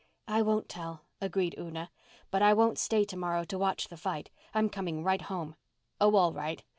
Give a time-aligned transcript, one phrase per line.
[0.27, 1.91] "I won't tell," agreed Una.
[2.31, 4.31] "But I won't stay to morrow to watch the fight.
[4.51, 5.55] I'm coming right home."
[5.99, 6.63] "Oh, all right.